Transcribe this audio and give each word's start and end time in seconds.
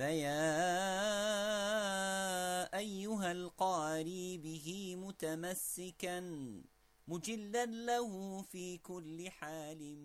فيا 0.00 0.48
أيها 2.78 3.32
القاري 3.32 4.38
به 4.38 4.96
متمسكا 4.96 6.20
مجلا 7.08 7.66
له 7.66 8.42
في 8.42 8.78
كل 8.78 9.30
حال 9.30 9.98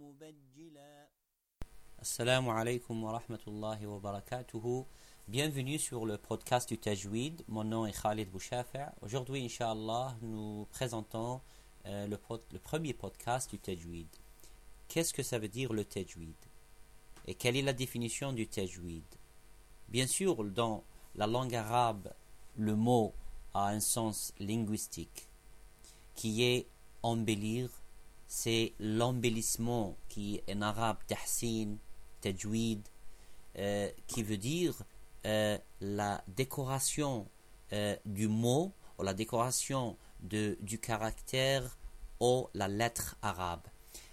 مبجلا 0.00 1.08
السلام 2.00 2.48
عليكم 2.48 3.04
ورحمة 3.04 3.40
الله 3.46 3.86
وبركاته 3.86 4.86
Bienvenue 5.28 5.78
sur 5.78 6.06
le 6.06 6.16
podcast 6.16 6.68
du 6.68 6.78
Tajweed. 6.78 7.42
Mon 7.48 7.64
nom 7.64 7.86
est 7.86 8.02
Khalid 8.02 8.30
Bouchafer. 8.30 8.86
Aujourd'hui, 9.00 9.44
Inch'Allah, 9.44 10.16
nous 10.20 10.66
présentons 10.70 11.40
euh, 11.86 12.06
le, 12.06 12.18
le, 12.52 12.58
premier 12.58 12.92
podcast 12.92 13.50
du 13.50 13.58
Tajweed. 13.58 14.08
Qu'est-ce 14.86 15.12
que 15.12 15.24
ça 15.24 15.40
veut 15.40 15.48
dire 15.48 15.72
le 15.72 15.84
Tajweed 15.84 16.51
Et 17.26 17.34
quelle 17.34 17.56
est 17.56 17.62
la 17.62 17.72
définition 17.72 18.32
du 18.32 18.48
Tajweed 18.48 19.04
Bien 19.88 20.06
sûr, 20.06 20.44
dans 20.44 20.84
la 21.14 21.26
langue 21.26 21.54
arabe, 21.54 22.12
le 22.56 22.74
mot 22.74 23.14
a 23.54 23.68
un 23.68 23.80
sens 23.80 24.32
linguistique 24.38 25.28
qui 26.14 26.44
est 26.44 26.66
embellir. 27.02 27.70
C'est 28.26 28.72
l'embellissement 28.80 29.96
qui 30.08 30.40
est 30.46 30.54
en 30.54 30.62
arabe 30.62 30.98
tahsin, 31.06 31.76
tajweed, 32.22 32.88
euh, 33.58 33.90
qui 34.06 34.22
veut 34.22 34.38
dire 34.38 34.82
euh, 35.26 35.58
la 35.80 36.24
décoration 36.28 37.28
euh, 37.72 37.96
du 38.06 38.28
mot 38.28 38.72
ou 38.98 39.02
la 39.02 39.14
décoration 39.14 39.96
du 40.20 40.78
caractère 40.80 41.76
ou 42.20 42.48
la 42.54 42.68
lettre 42.68 43.16
arabe. 43.22 43.66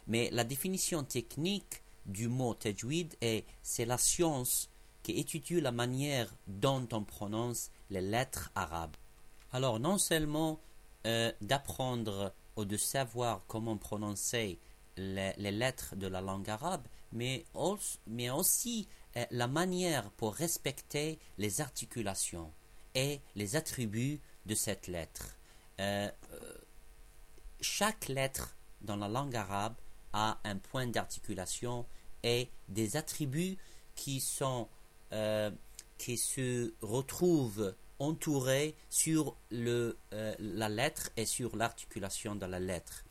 Mais 0.07 0.29
la 0.31 0.43
définition 0.43 1.03
technique 1.03 1.83
du 2.05 2.27
mot 2.27 2.53
tajweed 2.53 3.15
est 3.21 3.45
c'est 3.61 3.85
la 3.85 3.97
science 3.97 4.69
qui 5.03 5.13
étudie 5.13 5.61
la 5.61 5.71
manière 5.71 6.33
dont 6.47 6.87
on 6.91 7.03
prononce 7.03 7.71
les 7.89 8.01
lettres 8.01 8.51
arabes. 8.55 8.95
Alors 9.51 9.79
non 9.79 9.97
seulement 9.97 10.59
euh, 11.05 11.31
d'apprendre 11.41 12.33
ou 12.55 12.65
de 12.65 12.77
savoir 12.77 13.41
comment 13.47 13.77
prononcer 13.77 14.59
les, 14.97 15.33
lettres 15.37 15.95
de 15.95 16.07
la 16.07 16.19
langue 16.19 16.49
arabe, 16.49 16.85
mais 17.13 17.45
aussi, 17.53 17.99
mais 18.05 18.29
aussi 18.29 18.87
euh, 19.15 19.25
la 19.31 19.47
manière 19.47 20.11
pour 20.11 20.35
respecter 20.35 21.19
les 21.37 21.61
articulations 21.61 22.51
et 22.95 23.21
les 23.35 23.55
attributs 23.55 24.19
de 24.45 24.55
cette 24.55 24.87
lettre. 24.87 25.37
Euh, 25.79 26.11
chaque 27.61 28.09
lettre 28.09 28.57
dans 28.81 28.97
la 28.97 29.07
langue 29.07 29.35
arabe 29.35 29.75
a 30.13 30.39
un 30.43 30.57
point 30.57 30.87
d'articulation 30.87 31.85
et 32.23 32.49
des 32.67 32.97
attributs 32.97 33.57
qui 33.95 34.19
sont 34.19 34.67
euh, 35.13 35.51
qui 35.97 36.17
se 36.17 36.73
retrouvent 36.81 37.75
entourés 37.99 38.75
sur 38.89 39.35
le, 39.51 39.97
euh, 40.13 40.33
la 40.39 40.69
lettre 40.69 41.09
et 41.17 41.25
sur 41.25 41.57
l'articulation 41.57 42.35
de 42.35 42.45
la 42.45 42.59
lettre. 42.59 43.03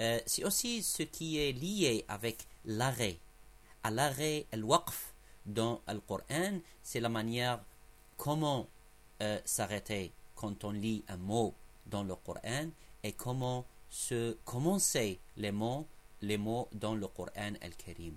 Euh, 0.00 0.20
c'est 0.26 0.44
aussi 0.44 0.82
ce 0.82 1.02
qui 1.02 1.38
est 1.38 1.52
lié 1.52 2.04
avec 2.06 2.46
l'arrêt. 2.64 3.18
À 3.82 3.90
l'arrêt, 3.90 4.46
le 4.52 4.62
waqf 4.62 5.14
dans 5.46 5.82
le 5.88 5.98
Coran, 5.98 6.60
c'est 6.82 7.00
la 7.00 7.08
manière 7.08 7.64
comment 8.16 8.68
s'arrêter 9.44 10.12
quand 10.34 10.64
on 10.64 10.72
lit 10.72 11.04
un 11.06 11.16
mot 11.16 11.54
dans 11.86 12.02
le 12.02 12.16
Coran 12.16 12.70
et 13.04 13.12
comment 13.12 13.64
se 13.88 14.32
commencer 14.44 15.20
les 15.36 15.52
mots, 15.52 15.86
les 16.22 16.38
mots 16.38 16.68
dans 16.72 16.94
le 16.94 17.06
Coran 17.08 17.52
al-Karim. 17.60 18.16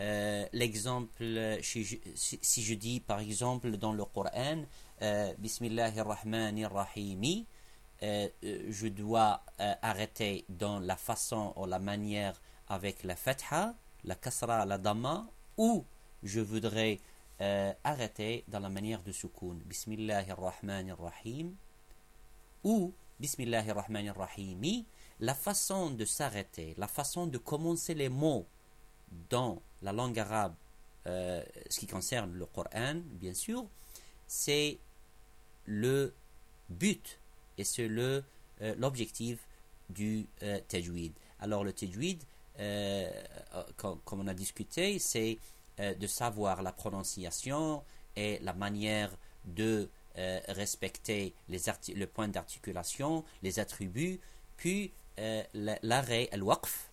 Euh, 0.00 0.46
l'exemple, 0.52 1.58
si, 1.62 2.62
je 2.62 2.74
dis 2.74 3.00
par 3.00 3.18
exemple 3.18 3.76
dans 3.76 3.92
le 3.92 4.04
Coran, 4.04 4.62
euh, 5.02 5.34
Bismillahirrahmanirrahim, 5.38 7.44
euh, 8.04 8.28
je 8.68 8.86
dois 8.86 9.42
euh, 9.60 9.74
arrêter 9.82 10.44
dans 10.48 10.78
la 10.78 10.96
façon 10.96 11.52
ou 11.56 11.66
la 11.66 11.80
manière 11.80 12.40
avec 12.68 13.02
la 13.02 13.16
fatha, 13.16 13.74
la 14.04 14.14
kasra, 14.14 14.64
la 14.64 14.78
dama, 14.78 15.28
ou 15.56 15.84
je 16.22 16.38
voudrais 16.38 17.00
euh, 17.40 17.72
arrêter 17.82 18.44
dans 18.46 18.60
la 18.60 18.68
manière 18.68 19.02
de 19.02 19.10
soukoun. 19.10 19.58
Bismillahirrahmanirrahim, 19.66 21.56
ou 22.62 22.94
Bismillahirrahmanirrahim, 23.18 24.84
la 25.20 25.34
façon 25.34 25.90
de 25.90 26.04
s'arrêter, 26.04 26.74
la 26.78 26.88
façon 26.88 27.26
de 27.26 27.38
commencer 27.38 27.94
les 27.94 28.08
mots 28.08 28.46
dans 29.30 29.60
la 29.82 29.92
langue 29.92 30.18
arabe, 30.18 30.54
euh, 31.06 31.42
ce 31.70 31.80
qui 31.80 31.86
concerne 31.86 32.32
le 32.34 32.46
Coran, 32.46 33.00
bien 33.12 33.34
sûr, 33.34 33.66
c'est 34.26 34.78
le 35.64 36.14
but 36.68 37.18
et 37.56 37.64
c'est 37.64 37.88
le 37.88 38.24
euh, 38.60 38.74
l'objectif 38.76 39.46
du 39.88 40.26
euh, 40.42 40.60
tajwid. 40.68 41.12
Alors 41.40 41.64
le 41.64 41.72
tajwid, 41.72 42.22
comme, 43.76 44.00
comme, 44.04 44.20
on 44.20 44.26
a 44.26 44.34
discuté, 44.34 44.98
c'est 44.98 45.38
de 45.78 46.06
savoir 46.08 46.60
la 46.62 46.72
prononciation 46.72 47.84
et 48.16 48.40
la 48.40 48.52
manière 48.52 49.16
de 49.44 49.88
respecter 50.48 51.32
les 51.48 51.60
le 51.94 52.06
point 52.06 52.26
d'articulation, 52.26 53.24
les 53.44 53.60
attributs, 53.60 54.18
puis 54.56 54.92
l'arrêt, 55.82 56.28
le 56.32 56.42
waqf, 56.42 56.88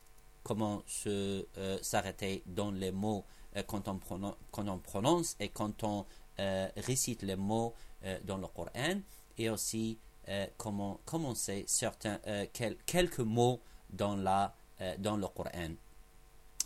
comment 0.46 0.84
se 0.86 1.46
euh, 1.58 1.78
s'arrêter 1.82 2.44
dans 2.46 2.72
les 2.72 2.92
mots 2.92 3.26
euh, 3.58 3.64
quand, 3.64 3.88
on 3.88 4.00
quand, 4.52 4.68
on 4.68 4.78
prononce 4.78 5.36
et 5.40 5.50
quand 5.50 5.84
on 5.84 6.06
euh, 6.40 6.70
récite 6.78 7.24
les 7.24 7.36
mots 7.36 7.74
dans 8.24 8.38
le 8.38 8.46
Coran 8.46 9.00
et 9.36 9.50
aussi 9.50 9.98
comment 10.58 11.00
commencer 11.06 11.64
certains 11.68 12.20
quel, 12.54 12.78
quelques 12.86 13.20
mots 13.20 13.60
dans 13.90 14.16
la 14.16 14.54
dans 15.00 15.18
le 15.18 15.28
Coran. 15.28 15.74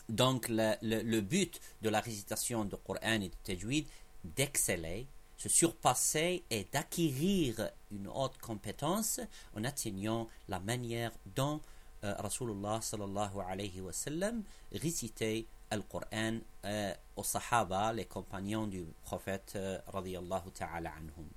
Donc 0.09 0.49
le, 0.49 0.73
le, 0.81 1.01
le, 1.01 1.21
but 1.21 1.61
de 1.81 1.87
la 1.87 2.01
récitation 2.01 2.65
du 2.65 2.75
Coran 2.75 3.21
et 3.21 3.29
du 3.29 3.37
Tajwid 3.43 3.87
d'exceller, 4.25 5.07
se 5.39 5.50
surpasser 5.50 6.44
et 6.51 6.67
d'acquérir 6.72 7.72
une 7.91 8.07
haute 8.07 8.38
compétence 8.39 9.22
en 9.55 9.63
atteignant 9.63 10.27
la 10.50 10.59
manière 10.59 11.11
dont 11.35 11.61
euh, 12.03 12.13
Rasulullah 12.19 12.79
sallallahu 12.81 13.39
alayhi 13.47 13.81
wa 13.81 13.94
sallam 13.94 14.44
récitait 14.72 15.45
le 15.72 15.81
Coran 15.81 16.39
euh, 16.66 16.94
aux 17.16 17.23
Sahaba, 17.23 17.94
les 17.94 18.05
compagnons 18.05 18.67
du 18.67 18.83
prophète 19.03 19.53
euh, 19.55 19.79
radiallahu 19.88 20.51
ta'ala 20.53 20.91
anhum. 20.91 21.27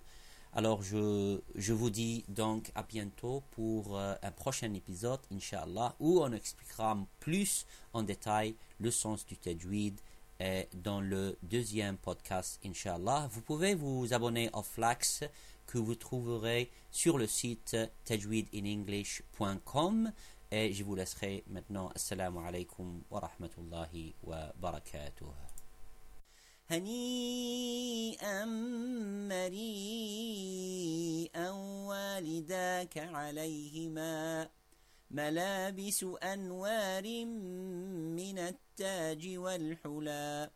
Alors 0.55 0.83
je, 0.83 1.41
je 1.55 1.73
vous 1.73 1.91
dis 1.91 2.25
donc 2.29 2.71
à 2.75 2.83
bientôt 2.83 3.43
pour 3.53 3.97
euh, 3.97 4.15
un 4.23 4.33
prochain 4.33 4.73
épisode, 4.75 5.21
Inch'Allah, 5.33 5.95
où 6.01 6.23
on 6.23 6.33
expliquera 6.33 6.99
plus 7.21 7.67
en 7.93 8.03
détail 8.03 8.55
le 8.81 8.91
sens 8.91 9.25
du 9.25 9.37
tajwid 9.37 9.99
dans 10.74 11.02
le 11.02 11.38
deuxième 11.44 11.98
podcast, 11.98 12.60
Inch'Allah. 12.66 13.28
Vous 13.32 13.42
pouvez 13.42 13.76
vous 13.76 14.14
abonner 14.14 14.50
au 14.54 14.62
Flax 14.62 15.24
que 15.66 15.78
vous 15.78 15.96
trouverez 15.96 16.70
sur 16.92 17.18
le 17.18 17.28
site 17.28 17.76
tajweedinenglish.com 18.06 20.12
et 20.52 20.74
je 20.74 20.84
vous 20.84 20.96
laisserai 20.96 21.44
maintenant. 21.48 21.90
Assalamu 21.96 22.40
alaikum 22.46 23.02
wa 23.12 23.20
rahmatullahi 23.20 24.16
wa 24.24 24.54
barakatuh. 24.60 25.26
هنيئا 26.70 28.46
مريئا 30.18 31.50
والداك 31.88 32.98
عليهما 32.98 34.50
ملابس 35.13 36.05
أنوار 36.23 37.25
من 38.17 38.39
التاج 38.39 39.37
والحلى 39.37 40.51